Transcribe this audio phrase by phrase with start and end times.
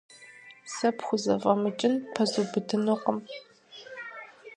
[0.73, 3.17] Сэ пхузэфӀэмыкӀын ппэзубыдынукъым.